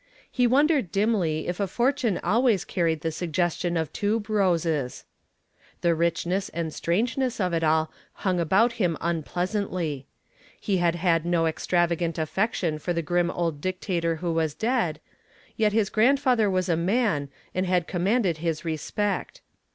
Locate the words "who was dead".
14.15-14.99